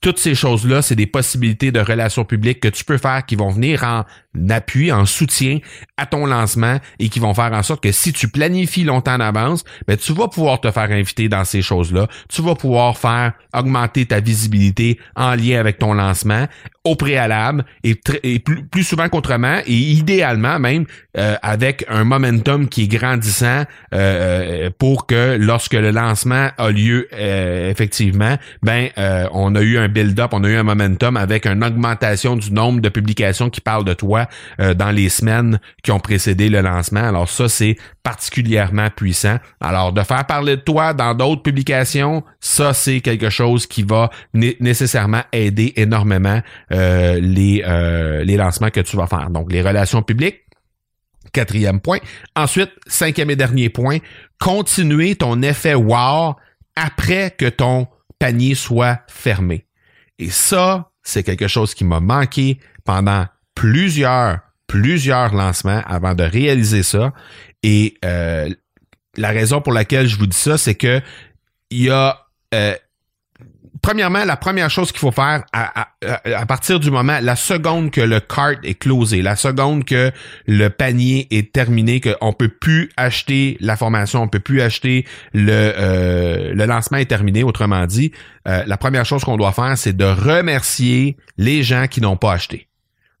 [0.00, 3.50] Toutes ces choses-là, c'est des possibilités de relations publiques que tu peux faire qui vont
[3.50, 4.04] venir en
[4.48, 5.58] appui, en soutien
[5.96, 9.20] à ton lancement et qui vont faire en sorte que si tu planifies longtemps en
[9.20, 12.08] avance, ben, tu vas pouvoir te faire inviter dans ces choses-là.
[12.28, 16.46] Tu vas pouvoir faire augmenter ta visibilité en lien avec ton lancement
[16.84, 22.88] au préalable et, plus, souvent qu'autrement et idéalement même euh, avec un momentum qui est
[22.88, 23.62] grandissant
[23.94, 28.88] euh, euh, pour que lorsque le lancement a lieu effectivement, ben
[29.32, 32.80] on a eu un build-up, on a eu un momentum avec une augmentation du nombre
[32.80, 34.21] de publications qui parlent de toi
[34.58, 37.02] dans les semaines qui ont précédé le lancement.
[37.02, 39.36] Alors ça c'est particulièrement puissant.
[39.60, 44.10] Alors de faire parler de toi dans d'autres publications, ça c'est quelque chose qui va
[44.34, 46.40] nécessairement aider énormément
[46.72, 49.30] euh, les, euh, les lancements que tu vas faire.
[49.30, 50.40] Donc, les relations publiques,
[51.32, 51.98] quatrième point.
[52.36, 53.98] Ensuite, cinquième et dernier point,
[54.38, 56.34] continuer ton effet wow
[56.76, 57.86] après que ton
[58.18, 59.66] panier soit fermé.
[60.18, 66.82] Et ça, c'est quelque chose qui m'a manqué pendant plusieurs, plusieurs lancements avant de réaliser
[66.82, 67.12] ça.
[67.62, 68.48] Et euh,
[69.16, 71.00] la raison pour laquelle je vous dis ça, c'est que
[71.70, 72.18] il y a
[73.82, 75.88] premièrement, la première chose qu'il faut faire à,
[76.24, 80.12] à, partir du moment, la seconde que le cart est closé, la seconde que
[80.46, 85.50] le panier est terminé, qu'on peut plus acheter la formation, on peut plus acheter le,
[85.50, 88.12] euh, le lancement est terminé, autrement dit,
[88.48, 92.32] euh, la première chose qu'on doit faire, c'est de remercier les gens qui n'ont pas
[92.32, 92.68] acheté.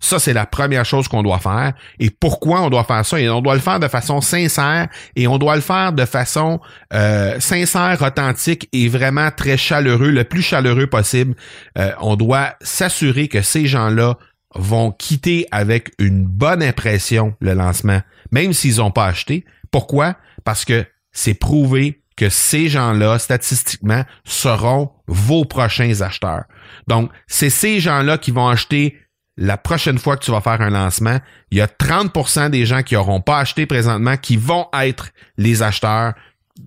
[0.02, 1.74] Ça, c'est la première chose qu'on doit faire.
[2.00, 3.20] Et pourquoi on doit faire ça?
[3.20, 6.60] Et on doit le faire de façon sincère et on doit le faire de façon
[6.92, 11.36] euh, sincère, authentique et vraiment très chaleureux, le plus chaleureux possible.
[11.78, 14.18] Euh, on doit s'assurer que ces gens-là
[14.56, 18.00] vont quitter avec une bonne impression le lancement,
[18.32, 19.44] même s'ils n'ont pas acheté.
[19.70, 20.16] Pourquoi?
[20.44, 26.44] Parce que c'est prouvé que ces gens-là, statistiquement, seront vos prochains acheteurs.
[26.88, 28.98] Donc, c'est ces gens-là qui vont acheter
[29.36, 31.18] la prochaine fois que tu vas faire un lancement,
[31.50, 35.62] il y a 30% des gens qui n'auront pas acheté présentement qui vont être les
[35.62, 36.14] acheteurs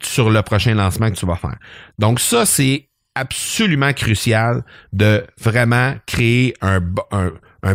[0.01, 1.58] sur le prochain lancement que tu vas faire.
[1.99, 6.82] Donc ça, c'est absolument crucial de vraiment créer un,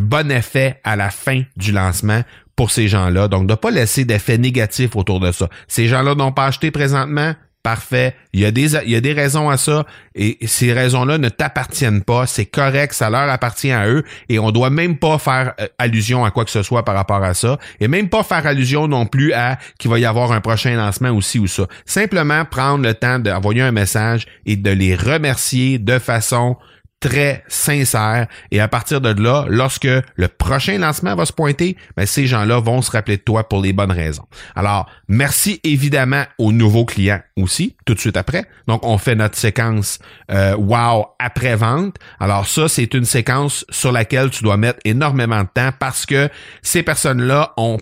[0.00, 2.22] bon effet à la fin du lancement
[2.54, 3.26] pour ces gens-là.
[3.26, 5.48] Donc, de ne pas laisser d'effet négatif autour de ça.
[5.66, 8.16] Ces gens-là n'ont pas acheté présentement, Parfait.
[8.32, 11.28] Il y, a des, il y a des raisons à ça et ces raisons-là ne
[11.28, 12.26] t'appartiennent pas.
[12.26, 16.24] C'est correct, ça leur appartient à eux et on doit même pas faire euh, allusion
[16.24, 19.04] à quoi que ce soit par rapport à ça et même pas faire allusion non
[19.04, 21.66] plus à qu'il va y avoir un prochain lancement aussi ou ça.
[21.84, 26.56] Simplement prendre le temps d'envoyer un message et de les remercier de façon
[27.00, 28.26] très sincère.
[28.50, 32.60] Et à partir de là, lorsque le prochain lancement va se pointer, ben, ces gens-là
[32.60, 34.26] vont se rappeler de toi pour les bonnes raisons.
[34.54, 38.44] Alors, merci évidemment aux nouveaux clients aussi, tout de suite après.
[38.68, 39.98] Donc, on fait notre séquence
[40.30, 41.96] euh, Wow après-vente.
[42.20, 46.28] Alors, ça, c'est une séquence sur laquelle tu dois mettre énormément de temps parce que
[46.62, 47.78] ces personnes-là ont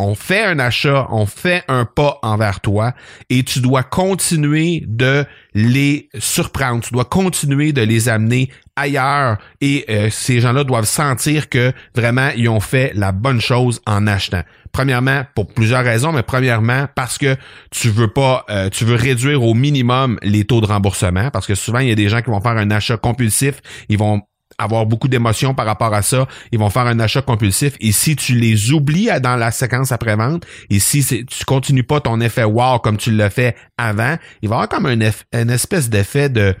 [0.00, 2.94] on fait un achat, on fait un pas envers toi
[3.28, 9.84] et tu dois continuer de les surprendre, tu dois continuer de les amener ailleurs et
[9.90, 14.42] euh, ces gens-là doivent sentir que vraiment ils ont fait la bonne chose en achetant.
[14.72, 17.36] Premièrement, pour plusieurs raisons, mais premièrement parce que
[17.70, 21.54] tu veux pas, euh, tu veux réduire au minimum les taux de remboursement parce que
[21.54, 24.22] souvent il y a des gens qui vont faire un achat compulsif, ils vont
[24.60, 26.28] avoir beaucoup d'émotions par rapport à ça.
[26.52, 27.74] Ils vont faire un achat compulsif.
[27.80, 32.20] Et si tu les oublies dans la séquence après-vente, et si tu continues pas ton
[32.20, 35.00] effet wow comme tu l'as fait avant, il va y avoir comme un
[35.32, 36.54] une espèce d'effet de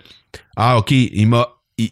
[0.56, 1.48] Ah, OK, il m'a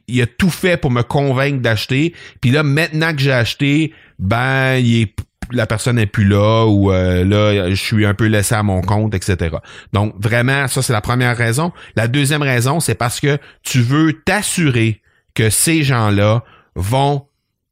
[0.06, 2.14] il, a tout fait pour me convaincre d'acheter.
[2.42, 5.14] Puis là, maintenant que j'ai acheté, ben, il est
[5.50, 8.82] la personne n'est plus là ou euh, là je suis un peu laissé à mon
[8.82, 9.56] compte etc.
[9.94, 11.72] Donc vraiment ça c'est la première raison.
[11.96, 15.00] La deuxième raison c'est parce que tu veux t'assurer
[15.38, 16.42] que ces gens-là
[16.74, 17.28] vont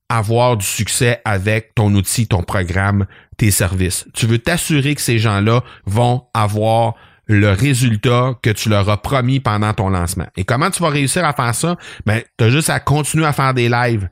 [0.09, 3.07] avoir du succès avec ton outil, ton programme,
[3.38, 4.07] tes services.
[4.14, 6.94] Tu veux t'assurer que ces gens-là vont avoir
[7.26, 10.26] le résultat que tu leur as promis pendant ton lancement.
[10.37, 11.76] Et comment tu vas réussir à faire ça?
[12.07, 14.09] Ben, tu as juste à continuer à faire des lives.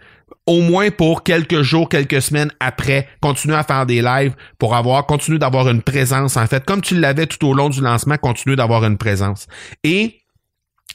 [0.46, 5.06] au moins pour quelques jours, quelques semaines après, continuer à faire des lives pour avoir,
[5.06, 8.56] continuer d'avoir une présence, en fait, comme tu l'avais tout au long du lancement, continuer
[8.56, 9.46] d'avoir une présence.
[9.84, 10.23] Et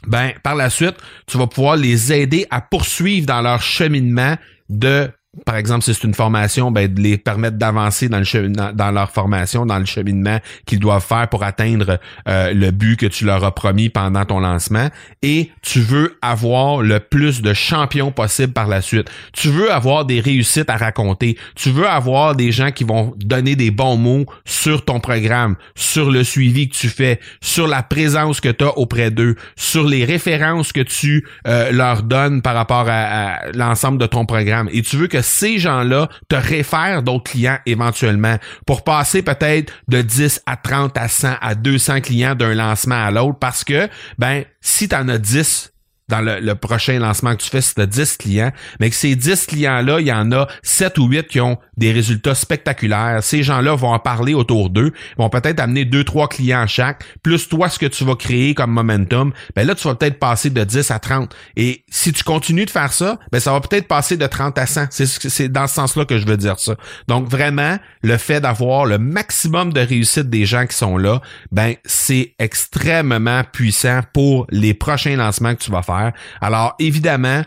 [0.08, 0.96] ben, par la suite,
[1.28, 4.36] tu vas pouvoir les aider à poursuivre dans leur cheminement
[4.70, 5.10] de
[5.46, 9.12] par exemple, si c'est une formation, ben, de les permettre d'avancer dans, le dans, leur
[9.12, 13.44] formation, dans le cheminement qu'ils doivent faire pour atteindre euh, le but que tu leur
[13.44, 14.90] as promis pendant ton lancement.
[15.22, 19.08] Et tu veux avoir le plus de champions possible par la suite.
[19.32, 21.38] Tu veux avoir des réussites à raconter.
[21.56, 26.10] Tu veux avoir des gens qui vont donner des bons mots sur ton programme, sur
[26.10, 30.06] le suivi que tu fais, sur la présence que tu as auprès d'eux, sur les
[30.06, 34.70] références que tu euh, leur donnes par rapport à, à l'ensemble de ton programme.
[34.72, 40.02] Et tu veux que ces gens-là te réfèrent d'autres clients éventuellement pour passer peut-être de
[40.02, 44.44] 10 à 30 à 100 à 200 clients d'un lancement à l'autre parce que, ben,
[44.62, 45.74] si tu en as 10
[46.10, 50.02] dans le, prochain lancement que tu fais, c'est 10 clients, mais que ces 10 clients-là,
[50.02, 53.20] il y en a 7 ou 8 qui ont des résultats spectaculaires.
[53.22, 57.48] Ces gens-là vont en parler autour d'eux, vont peut-être amener 2 trois clients chaque, plus
[57.48, 60.64] toi ce que tu vas créer comme momentum, ben là tu vas peut-être passer de
[60.64, 61.36] 10 à 30.
[61.56, 64.66] Et si tu continues de faire ça, ben ça va peut-être passer de 30 à
[64.66, 64.88] 100.
[64.90, 66.76] C'est c'est dans ce sens-là que je veux dire ça.
[67.08, 71.76] Donc vraiment, le fait d'avoir le maximum de réussite des gens qui sont là, ben
[71.86, 75.99] c'est extrêmement puissant pour les prochains lancements que tu vas faire
[76.42, 77.44] alors, évidemment,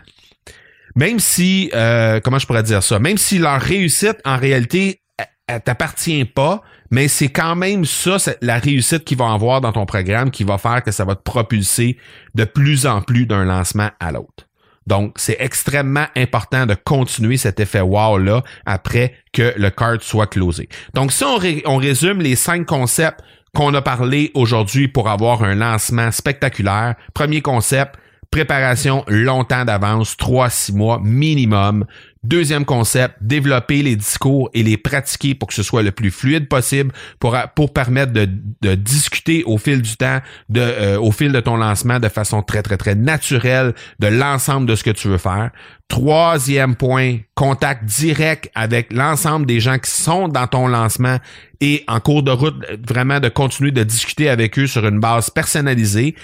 [0.95, 5.01] même si, euh, comment je pourrais dire ça, même si leur réussite, en réalité,
[5.47, 6.61] elle, t'appartient pas,
[6.91, 10.57] mais c'est quand même ça, la réussite qu'ils vont avoir dans ton programme qui va
[10.57, 11.97] faire que ça va te propulser
[12.35, 14.47] de plus en plus d'un lancement à l'autre.
[14.85, 20.67] Donc, c'est extrêmement important de continuer cet effet wow-là après que le card soit closé.
[20.93, 23.21] Donc, si on, on résume les cinq concepts
[23.55, 27.95] qu'on a parlé aujourd'hui pour avoir un lancement spectaculaire, premier concept,
[28.33, 31.85] préparation longtemps d'avance, 3-6 mois minimum.
[32.23, 36.47] Deuxième concept, développer les discours et les pratiquer pour que ce soit le plus fluide
[36.47, 38.27] possible, pour, pour permettre de,
[38.61, 40.19] de discuter au fil du temps,
[40.49, 44.65] de, euh, au fil de ton lancement de façon très, très, très naturelle de l'ensemble
[44.65, 45.51] de ce que tu veux faire.
[45.87, 51.17] Troisième point, contact direct avec l'ensemble des gens qui sont dans ton lancement
[51.61, 55.29] et en cours de route, vraiment de continuer de discuter avec eux sur une base
[55.29, 56.15] personnalisée.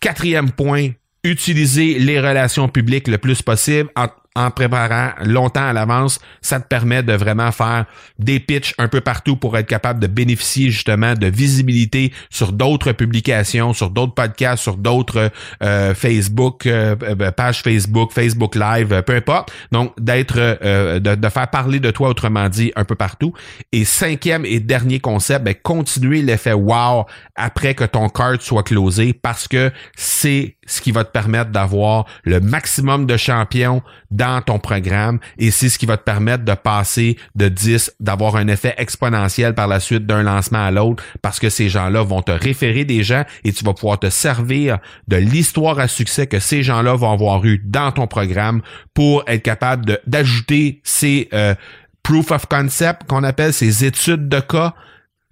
[0.00, 0.90] Quatrième point,
[1.24, 6.68] utiliser les relations publiques le plus possible en en préparant longtemps à l'avance, ça te
[6.68, 7.86] permet de vraiment faire
[8.20, 12.92] des pitchs un peu partout pour être capable de bénéficier justement de visibilité sur d'autres
[12.92, 19.16] publications, sur d'autres podcasts, sur d'autres euh, Facebook, euh, euh, pages Facebook, Facebook Live, peu
[19.16, 19.52] importe.
[19.72, 23.32] Donc, d'être, de, de, faire parler de toi, autrement dit, un peu partout.
[23.72, 29.14] Et cinquième et dernier concept, ben, continuer l'effet wow après que ton card soit closé
[29.14, 34.58] parce que c'est ce qui va te permettre d'avoir le maximum de champions dans ton
[34.58, 38.74] programme et c'est ce qui va te permettre de passer de 10, d'avoir un effet
[38.78, 42.84] exponentiel par la suite d'un lancement à l'autre parce que ces gens-là vont te référer
[42.84, 44.78] des gens et tu vas pouvoir te servir
[45.08, 48.62] de l'histoire à succès que ces gens-là vont avoir eu dans ton programme
[48.94, 51.54] pour être capable d'ajouter ces euh,
[52.02, 54.74] proof of concept qu'on appelle ces études de cas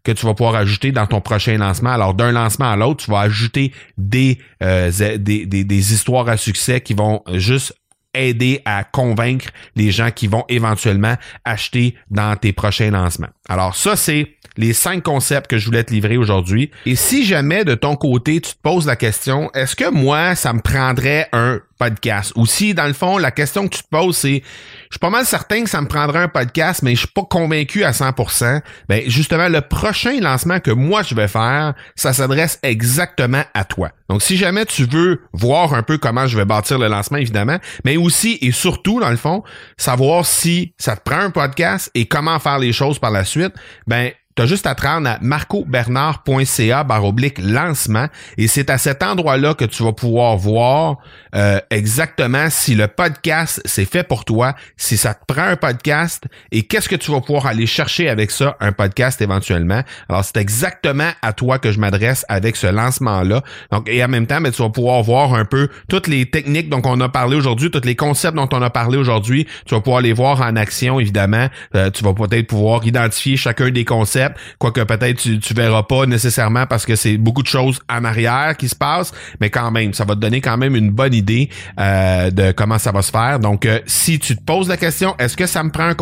[0.06, 1.90] que tu vas pouvoir ajouter dans ton prochain lancement.
[1.90, 6.36] Alors, d'un lancement à l'autre, tu vas ajouter des, euh, des, des, des, histoires à
[6.36, 7.74] succès qui vont juste
[8.14, 13.28] aider à convaincre les gens qui vont éventuellement acheter dans tes prochains lancements.
[13.48, 16.70] Alors, ça, c'est les cinq concepts que je voulais te livrer aujourd'hui.
[16.86, 20.52] Et si jamais de ton côté, tu te poses la question, est-ce que moi, ça
[20.52, 22.32] me prendrait un podcast.
[22.36, 25.10] Ou si, dans le fond, la question que tu te poses, c'est, je suis pas
[25.10, 28.60] mal certain que ça me prendrait un podcast, mais je suis pas convaincu à 100%.
[28.88, 33.90] Ben, justement, le prochain lancement que moi je vais faire, ça s'adresse exactement à toi.
[34.08, 37.58] Donc, si jamais tu veux voir un peu comment je vais bâtir le lancement, évidemment,
[37.84, 39.42] mais aussi et surtout, dans le fond,
[39.76, 43.54] savoir si ça te prend un podcast et comment faire les choses par la suite,
[43.86, 49.02] ben, tu as juste à te rendre à marcobernard.ca baroblique lancement et c'est à cet
[49.02, 50.98] endroit-là que tu vas pouvoir voir
[51.34, 56.24] euh, exactement si le podcast c'est fait pour toi, si ça te prend un podcast
[56.52, 59.82] et qu'est-ce que tu vas pouvoir aller chercher avec ça, un podcast éventuellement.
[60.10, 63.42] Alors c'est exactement à toi que je m'adresse avec ce lancement-là.
[63.72, 66.26] Donc et en même temps, mais ben, tu vas pouvoir voir un peu toutes les
[66.26, 69.46] techniques dont on a parlé aujourd'hui, tous les concepts dont on a parlé aujourd'hui.
[69.64, 71.48] Tu vas pouvoir les voir en action évidemment.
[71.74, 74.25] Euh, tu vas peut-être pouvoir identifier chacun des concepts
[74.58, 78.56] quoique peut-être tu, tu verras pas nécessairement parce que c'est beaucoup de choses en arrière
[78.56, 81.50] qui se passent, mais quand même, ça va te donner quand même une bonne idée
[81.78, 83.40] euh, de comment ça va se faire.
[83.40, 85.96] Donc, euh, si tu te poses la question, est-ce que ça me prend un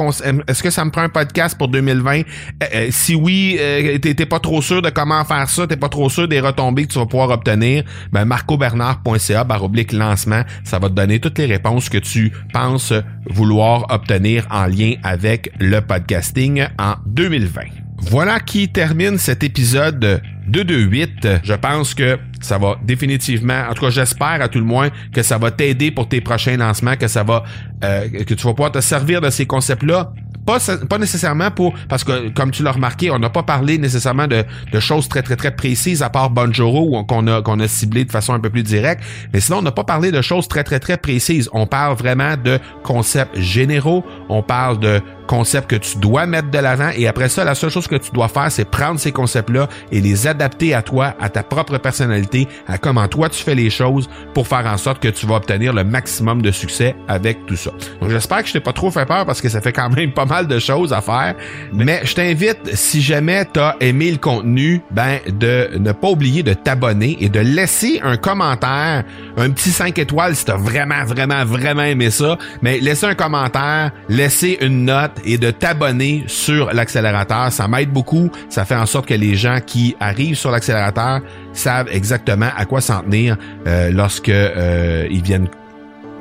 [0.49, 2.23] est-ce que ça me prend un podcast pour 2020
[2.63, 3.59] euh, Si oui,
[4.03, 6.93] t'es pas trop sûr de comment faire ça, t'es pas trop sûr des retombées que
[6.93, 11.89] tu vas pouvoir obtenir, ben marcobernard.ca baroblique lancement, ça va te donner toutes les réponses
[11.89, 12.93] que tu penses
[13.27, 17.84] vouloir obtenir en lien avec le podcasting en 2020.
[18.11, 21.29] Voilà qui termine cet épisode 228.
[21.43, 25.23] Je pense que ça va définitivement, en tout cas j'espère à tout le moins que
[25.23, 27.45] ça va t'aider pour tes prochains lancements, que ça va,
[27.83, 30.13] euh, que tu vas pouvoir te servir de ces concepts-là
[30.45, 30.59] pas,
[30.89, 34.45] pas nécessairement pour parce que comme tu l'as remarqué, on n'a pas parlé nécessairement de,
[34.81, 38.35] choses très très très précises à part Bonjoro qu'on a qu'on a ciblé de façon
[38.35, 39.03] un peu plus directe,
[39.33, 41.49] mais sinon on n'a pas parlé de choses très très très précises.
[41.53, 46.59] On parle vraiment de concepts généraux, on parle de concepts que tu dois mettre de
[46.59, 49.69] l'avant et après ça la seule chose que tu dois faire c'est prendre ces concepts-là
[49.91, 53.71] et les adapter à toi, à ta propre personnalité, à comment toi tu fais les
[53.71, 57.57] choses pour faire en sorte que tu vas obtenir le maximum de succès avec tout
[57.57, 57.71] ça.
[58.01, 60.13] Donc j'espère que je t'ai pas trop fait peur parce que ça fait quand même
[60.13, 61.35] pas mal de choses à faire.
[61.73, 66.43] Mais je t'invite, si jamais tu as aimé le contenu, ben de ne pas oublier
[66.43, 69.05] de t'abonner et de laisser un commentaire,
[69.37, 72.39] un petit 5 étoiles si tu as vraiment, vraiment, vraiment aimé ça.
[72.63, 77.53] Mais laisser un commentaire, laisser une note et de t'abonner sur l'accélérateur.
[77.53, 78.31] Ça m'aide beaucoup.
[78.49, 81.21] Ça fait en sorte que les gens qui arrivent sur l'accélérateur
[81.53, 83.37] savent exactement à quoi s'en tenir
[83.67, 85.49] euh, lorsque euh, ils viennent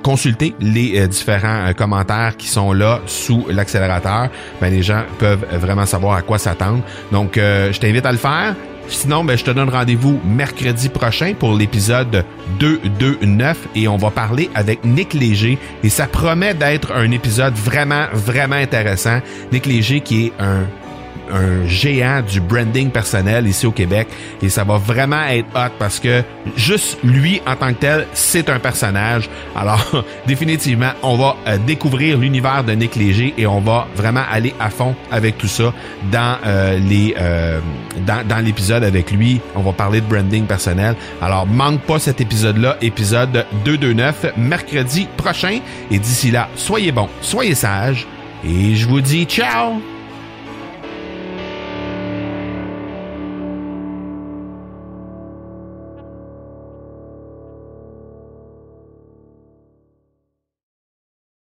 [0.04, 4.30] consulter les euh, différents euh, commentaires qui sont là sous l'accélérateur,
[4.60, 6.84] ben les gens peuvent vraiment savoir à quoi s'attendre.
[7.12, 8.56] Donc, je t'invite à le faire.
[8.88, 12.26] Sinon, ben, je te donne rendez-vous mercredi prochain pour l'épisode
[12.60, 18.06] 229 et on va parler avec Nick Léger et ça promet d'être un épisode vraiment,
[18.14, 19.20] vraiment intéressant.
[19.52, 20.64] Nick Léger qui est un
[21.32, 24.08] un géant du branding personnel ici au Québec
[24.42, 26.24] et ça va vraiment être hot parce que
[26.56, 29.30] juste lui en tant que tel, c'est un personnage.
[29.56, 34.54] Alors définitivement, on va euh, découvrir l'univers de Nick Léger et on va vraiment aller
[34.60, 35.74] à fond avec tout ça
[36.12, 37.60] dans euh, les euh,
[38.06, 39.40] dans, dans l'épisode avec lui.
[39.56, 40.96] On va parler de branding personnel.
[41.22, 45.60] Alors manque pas cet épisode-là, épisode 229 mercredi prochain
[45.92, 48.08] et d'ici là, soyez bons, soyez sages
[48.46, 49.93] et je vous dis ciao